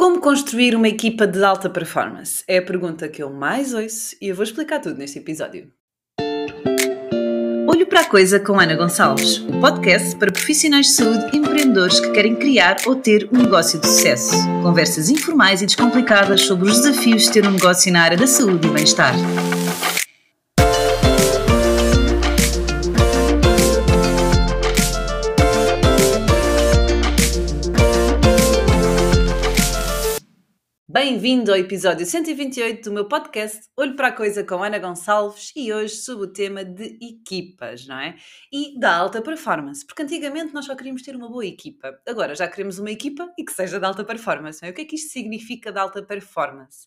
[0.00, 2.42] Como construir uma equipa de alta performance?
[2.48, 5.70] É a pergunta que eu mais ouço e eu vou explicar tudo neste episódio.
[7.68, 12.00] Olho para a Coisa com Ana Gonçalves, um podcast para profissionais de saúde e empreendedores
[12.00, 14.34] que querem criar ou ter um negócio de sucesso.
[14.62, 18.68] Conversas informais e descomplicadas sobre os desafios de ter um negócio na área da saúde
[18.68, 19.12] e bem-estar.
[31.10, 35.72] Bem-vindo ao episódio 128 do meu podcast Olho para a Coisa com Ana Gonçalves e
[35.72, 38.14] hoje sobre o tema de equipas, não é?
[38.52, 42.46] E da alta performance, porque antigamente nós só queríamos ter uma boa equipa, agora já
[42.46, 44.70] queremos uma equipa e que seja de alta performance, não é?
[44.70, 46.86] O que é que isto significa de alta performance?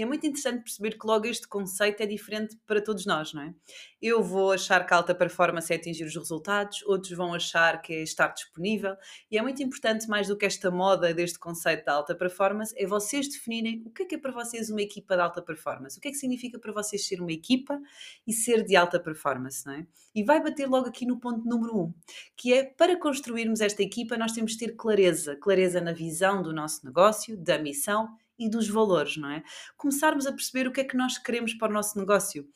[0.00, 3.42] E é muito interessante perceber que logo este conceito é diferente para todos nós, não
[3.42, 3.54] é?
[4.00, 7.92] Eu vou achar que a alta performance é atingir os resultados, outros vão achar que
[7.92, 8.96] é estar disponível,
[9.30, 12.86] e é muito importante, mais do que esta moda deste conceito da alta performance, é
[12.86, 16.00] vocês definirem o que é que é para vocês uma equipa de alta performance, o
[16.00, 17.78] que é que significa para vocês ser uma equipa
[18.26, 19.86] e ser de alta performance, não é?
[20.14, 21.94] E vai bater logo aqui no ponto número um,
[22.38, 26.54] que é para construirmos esta equipa, nós temos de ter clareza, clareza na visão do
[26.54, 28.08] nosso negócio, da missão
[28.40, 29.42] e dos valores, não é?
[29.76, 32.48] Começarmos a perceber o que é que nós queremos para o nosso negócio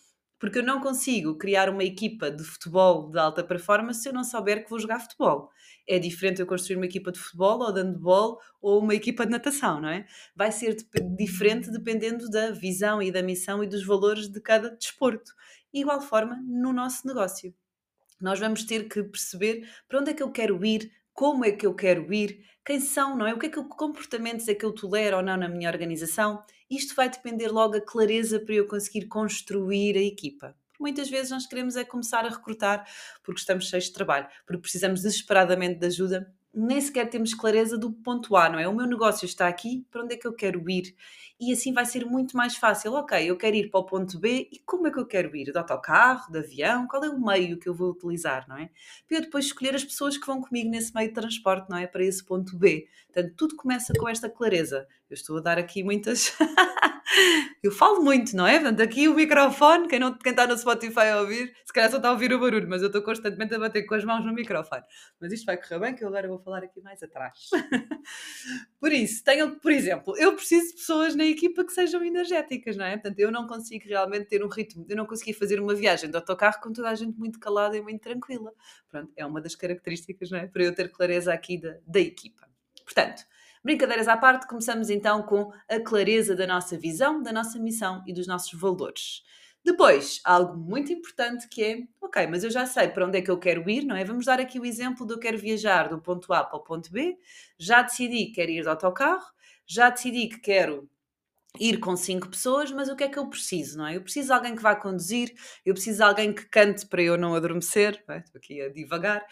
[0.44, 4.22] porque eu não consigo criar uma equipa de futebol de alta performance se eu não
[4.22, 5.50] souber que vou jogar futebol.
[5.88, 9.32] É diferente eu construir uma equipa de futebol ou de handball ou uma equipa de
[9.32, 10.06] natação, não é?
[10.36, 10.76] Vai ser
[11.16, 15.32] diferente dependendo da visão e da missão e dos valores de cada desporto.
[15.72, 17.54] Igual forma no nosso negócio.
[18.20, 21.64] Nós vamos ter que perceber para onde é que eu quero ir, como é que
[21.64, 23.32] eu quero ir, quem são, não é?
[23.32, 26.44] O que é que comportamentos é que eu tolero ou não na minha organização?
[26.68, 30.56] Isto vai depender logo a clareza para eu conseguir construir a equipa.
[30.78, 32.84] Muitas vezes nós queremos é começar a recrutar
[33.22, 37.92] porque estamos cheios de trabalho, porque precisamos desesperadamente de ajuda nem sequer temos clareza do
[37.92, 38.68] ponto A, não é?
[38.68, 40.94] O meu negócio está aqui, para onde é que eu quero ir?
[41.40, 42.92] E assim vai ser muito mais fácil.
[42.94, 45.50] Ok, eu quero ir para o ponto B e como é que eu quero ir?
[45.50, 46.86] De autocarro, de avião?
[46.86, 48.70] Qual é o meio que eu vou utilizar, não é?
[49.08, 51.86] Para eu depois escolher as pessoas que vão comigo nesse meio de transporte, não é?
[51.86, 52.86] Para esse ponto B.
[53.12, 54.86] Portanto, tudo começa com esta clareza.
[55.10, 56.36] Eu estou a dar aqui muitas.
[57.62, 58.58] eu falo muito, não é?
[58.58, 61.96] Portanto, aqui o microfone, quem, não, quem está no Spotify a ouvir, se calhar só
[61.96, 64.32] está a ouvir o barulho, mas eu estou constantemente a bater com as mãos no
[64.32, 64.82] microfone.
[65.20, 67.48] Mas isto vai correr bem, que eu agora vou falar aqui mais atrás.
[68.78, 72.84] por isso, tenham, por exemplo, eu preciso de pessoas na equipa que sejam energéticas, não
[72.84, 72.92] é?
[72.92, 76.16] Portanto, eu não consigo realmente ter um ritmo, eu não consegui fazer uma viagem de
[76.16, 78.52] autocarro com toda a gente muito calada e muito tranquila.
[78.88, 80.46] Pronto, é uma das características, não é?
[80.46, 82.46] Para eu ter clareza aqui da, da equipa.
[82.84, 83.24] Portanto,
[83.64, 88.12] Brincadeiras à parte, começamos então com a clareza da nossa visão, da nossa missão e
[88.12, 89.22] dos nossos valores.
[89.64, 93.30] Depois, algo muito importante que é, ok, mas eu já sei para onde é que
[93.30, 94.04] eu quero ir, não é?
[94.04, 96.92] Vamos dar aqui o exemplo de eu quero viajar do ponto A para o ponto
[96.92, 97.16] B,
[97.58, 99.24] já decidi que quero ir de autocarro,
[99.66, 100.88] já decidi que quero
[101.58, 103.96] ir com cinco pessoas, mas o que é que eu preciso, não é?
[103.96, 105.32] Eu preciso de alguém que vá conduzir,
[105.64, 108.18] eu preciso de alguém que cante para eu não adormecer, não é?
[108.18, 109.24] estou aqui a divagar,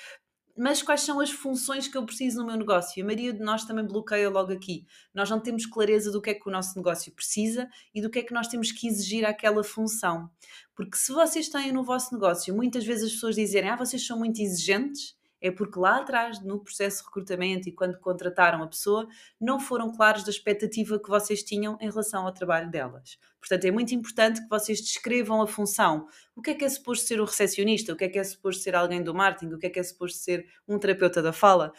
[0.56, 3.02] mas quais são as funções que eu preciso no meu negócio?
[3.02, 4.86] A maioria de nós também bloqueia logo aqui.
[5.14, 8.18] Nós não temos clareza do que é que o nosso negócio precisa e do que
[8.18, 10.30] é que nós temos que exigir àquela função.
[10.74, 14.18] Porque se vocês têm no vosso negócio muitas vezes as pessoas dizerem ah, vocês são
[14.18, 19.08] muito exigentes, é porque lá atrás, no processo de recrutamento e quando contrataram a pessoa,
[19.40, 23.18] não foram claros da expectativa que vocês tinham em relação ao trabalho delas.
[23.40, 26.06] Portanto, é muito importante que vocês descrevam a função.
[26.36, 27.92] O que é que é suposto ser o recepcionista?
[27.92, 29.52] O que é que é suposto ser alguém do marketing?
[29.52, 31.72] O que é que é suposto ser um terapeuta da fala?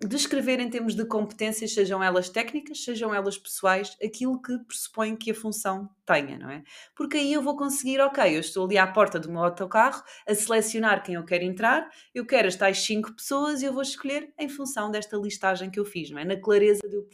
[0.00, 5.30] Descrever em termos de competências, sejam elas técnicas, sejam elas pessoais, aquilo que pressupõe que
[5.30, 6.62] a função tenha, não é?
[6.94, 10.34] Porque aí eu vou conseguir, ok, eu estou ali à porta do meu autocarro a
[10.34, 14.32] selecionar quem eu quero entrar, eu quero as tais cinco pessoas e eu vou escolher
[14.38, 16.24] em função desta listagem que eu fiz, não é?
[16.24, 17.06] Na clareza de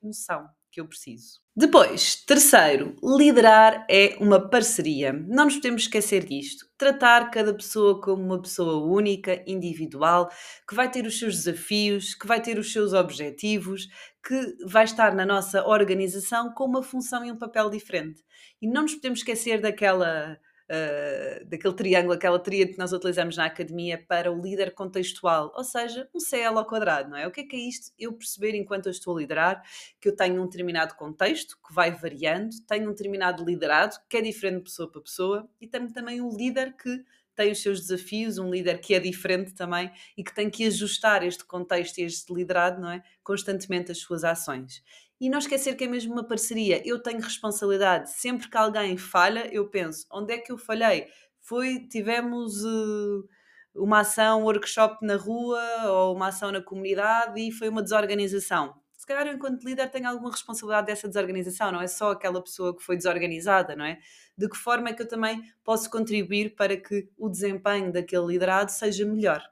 [0.00, 1.40] função que eu preciso.
[1.54, 5.12] Depois, terceiro, liderar é uma parceria.
[5.12, 6.64] Não nos podemos esquecer disto.
[6.78, 10.30] Tratar cada pessoa como uma pessoa única, individual,
[10.68, 13.88] que vai ter os seus desafios, que vai ter os seus objetivos,
[14.26, 18.22] que vai estar na nossa organização com uma função e um papel diferente.
[18.62, 20.38] E não nos podemos esquecer daquela
[20.70, 25.64] uh, daquele triângulo, aquela tríade que nós utilizamos na academia para o líder contextual, ou
[25.64, 27.26] seja, um CL ao quadrado, não é?
[27.26, 27.92] O que é que é isto?
[27.98, 29.62] Eu perceber enquanto eu estou a liderar
[30.00, 34.22] que eu tenho um determinado contexto que vai variando, tenho um determinado liderado que é
[34.22, 38.38] diferente de pessoa para pessoa e tenho também um líder que tem os seus desafios,
[38.38, 42.32] um líder que é diferente também e que tem que ajustar este contexto e este
[42.34, 43.02] liderado, não é?
[43.22, 44.82] Constantemente as suas ações.
[45.20, 46.82] E não esquecer que é mesmo uma parceria.
[46.86, 48.10] Eu tenho responsabilidade.
[48.10, 51.06] Sempre que alguém falha, eu penso: onde é que eu falhei?
[51.40, 53.28] Foi, tivemos uh,
[53.74, 58.74] uma ação, um workshop na rua ou uma ação na comunidade e foi uma desorganização
[59.10, 62.82] calhar eu, enquanto líder, tenho alguma responsabilidade dessa desorganização, não é só aquela pessoa que
[62.82, 63.98] foi desorganizada, não é?
[64.38, 68.70] De que forma é que eu também posso contribuir para que o desempenho daquele liderado
[68.70, 69.42] seja melhor?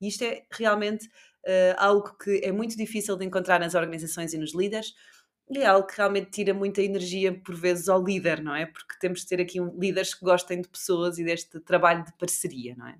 [0.00, 1.08] E isto é realmente
[1.46, 4.94] uh, algo que é muito difícil de encontrar nas organizações e nos líderes,
[5.50, 8.66] e é algo que realmente tira muita energia por vezes ao líder, não é?
[8.66, 12.12] Porque temos de ter aqui um, líderes que gostem de pessoas e deste trabalho de
[12.14, 12.98] parceria, não é?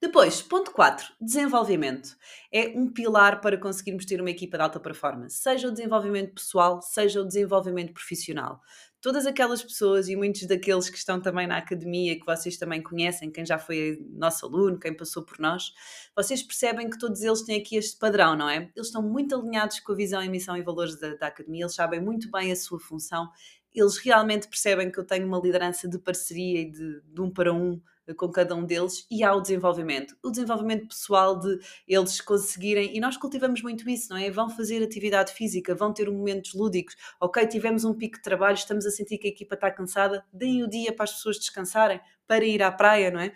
[0.00, 2.16] Depois, ponto 4, desenvolvimento.
[2.52, 6.82] É um pilar para conseguirmos ter uma equipa de alta performance, seja o desenvolvimento pessoal,
[6.82, 8.60] seja o desenvolvimento profissional
[9.02, 13.32] todas aquelas pessoas e muitos daqueles que estão também na academia, que vocês também conhecem,
[13.32, 15.74] quem já foi nosso aluno, quem passou por nós,
[16.16, 18.70] vocês percebem que todos eles têm aqui este padrão, não é?
[18.76, 21.74] Eles estão muito alinhados com a visão, e missão e valores da, da academia, eles
[21.74, 23.28] sabem muito bem a sua função,
[23.74, 27.52] eles realmente percebem que eu tenho uma liderança de parceria e de, de um para
[27.52, 27.80] um
[28.16, 30.16] com cada um deles e há o desenvolvimento.
[30.22, 34.30] O desenvolvimento pessoal de eles conseguirem, e nós cultivamos muito isso, não é?
[34.30, 36.96] Vão fazer atividade física, vão ter momentos lúdicos.
[37.20, 40.62] Ok, tivemos um pico de trabalho, estamos a sentir que a equipa está cansada, deem
[40.62, 43.32] o dia para as pessoas descansarem, para ir à praia, não é?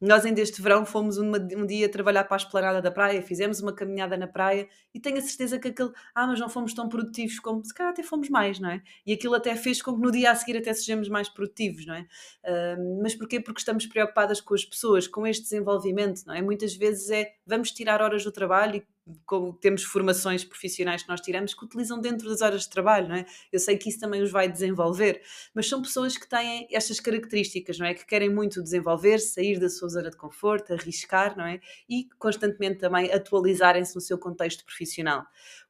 [0.00, 3.60] Nós ainda este verão fomos uma, um dia trabalhar para a esplanada da praia, fizemos
[3.60, 6.88] uma caminhada na praia e tenho a certeza que aquele, ah, mas não fomos tão
[6.88, 8.82] produtivos como, se calhar até fomos mais, não é?
[9.06, 11.94] E aquilo até fez com que no dia a seguir até sejamos mais produtivos, não
[11.94, 12.00] é?
[12.00, 13.40] Uh, mas porquê?
[13.40, 16.40] Porque estamos preocupadas com as pessoas, com este desenvolvimento, não é?
[16.40, 18.84] Muitas vezes é, vamos tirar horas do trabalho e
[19.26, 23.16] como temos formações profissionais que nós tiramos que utilizam dentro das horas de trabalho, não
[23.16, 23.26] é?
[23.52, 25.22] Eu sei que isso também os vai desenvolver,
[25.54, 27.94] mas são pessoas que têm estas características, não é?
[27.94, 31.60] Que querem muito desenvolver, sair da sua zona de conforto, arriscar, não é?
[31.88, 35.24] E constantemente também atualizarem-se no seu contexto profissional.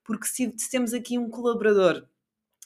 [0.04, 2.06] Porque se, se temos aqui um colaborador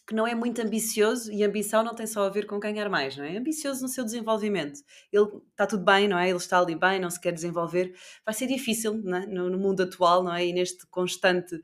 [0.07, 3.17] que não é muito ambicioso e ambição não tem só a ver com ganhar mais,
[3.17, 3.35] não é?
[3.35, 4.81] é ambicioso no seu desenvolvimento.
[5.11, 6.29] Ele está tudo bem, não é?
[6.29, 7.95] Ele está ali bem, não se quer desenvolver.
[8.25, 9.27] Vai ser difícil é?
[9.27, 10.45] no, mundo atual, não é?
[10.45, 11.55] E neste constante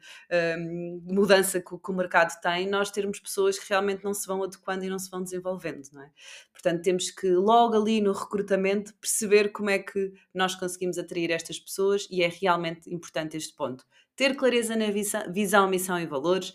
[0.59, 4.43] um, mudança que, que, o mercado tem, nós termos pessoas que realmente não se vão
[4.43, 6.11] adequando e não se vão desenvolvendo, não é?
[6.51, 11.59] Portanto, temos que logo ali no recrutamento perceber como é que nós conseguimos atrair estas
[11.59, 13.85] pessoas e é realmente importante este ponto.
[14.15, 14.91] Ter clareza na
[15.31, 16.53] visão, missão e valores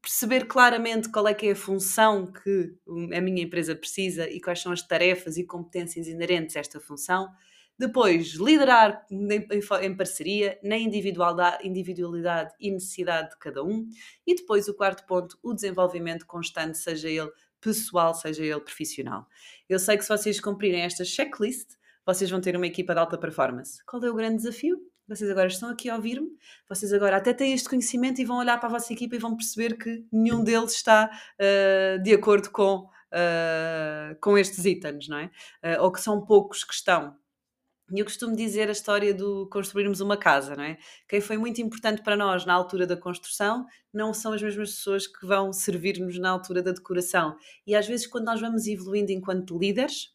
[0.00, 2.74] perceber claramente qual é que é a função que
[3.14, 7.28] a minha empresa precisa e quais são as tarefas e competências inerentes a esta função.
[7.78, 13.88] Depois, liderar em parceria, na individualidade, individualidade e necessidade de cada um.
[14.26, 17.30] E depois, o quarto ponto, o desenvolvimento constante, seja ele
[17.60, 19.26] pessoal, seja ele profissional.
[19.68, 21.70] Eu sei que se vocês cumprirem esta checklist,
[22.04, 23.82] vocês vão ter uma equipa de alta performance.
[23.86, 24.89] Qual é o grande desafio?
[25.10, 26.30] Vocês agora estão aqui a ouvir-me,
[26.68, 29.36] vocês agora até têm este conhecimento e vão olhar para a vossa equipa e vão
[29.36, 35.24] perceber que nenhum deles está uh, de acordo com, uh, com estes itens, não é?
[35.64, 37.16] Uh, ou que são poucos que estão.
[37.92, 40.78] E eu costumo dizer a história do construirmos uma casa, não é?
[41.08, 45.08] Quem foi muito importante para nós na altura da construção não são as mesmas pessoas
[45.08, 47.36] que vão servir-nos na altura da decoração.
[47.66, 50.14] E às vezes, quando nós vamos evoluindo enquanto líderes,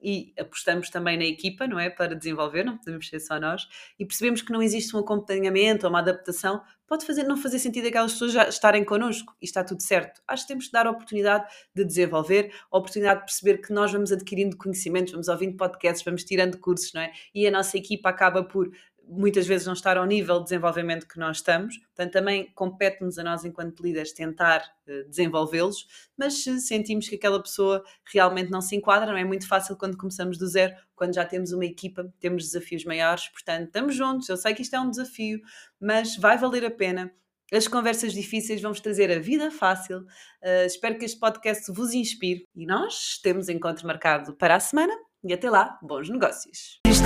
[0.00, 1.90] e apostamos também na equipa, não é?
[1.90, 3.68] Para desenvolver, não podemos ser só nós,
[3.98, 7.88] e percebemos que não existe um acompanhamento ou uma adaptação, pode fazer, não fazer sentido
[7.88, 10.22] aquelas pessoas já estarem connosco e está tudo certo.
[10.26, 13.92] Acho que temos que dar a oportunidade de desenvolver, a oportunidade de perceber que nós
[13.92, 17.12] vamos adquirindo conhecimentos, vamos ouvindo podcasts, vamos tirando cursos, não é?
[17.34, 18.70] E a nossa equipa acaba por
[19.08, 23.24] muitas vezes não estar ao nível de desenvolvimento que nós estamos, portanto também compete-nos a
[23.24, 28.76] nós enquanto líderes tentar uh, desenvolvê-los, mas se sentimos que aquela pessoa realmente não se
[28.76, 32.44] enquadra, não é muito fácil quando começamos do zero, quando já temos uma equipa, temos
[32.44, 35.40] desafios maiores, portanto estamos juntos, eu sei que isto é um desafio,
[35.80, 37.12] mas vai valer a pena,
[37.50, 40.00] as conversas difíceis vamos trazer a vida fácil.
[40.42, 45.07] Uh, espero que este podcast vos inspire e nós temos encontro marcado para a semana.
[45.28, 46.80] E até lá, bons negócios.
[46.84, 47.02] Tens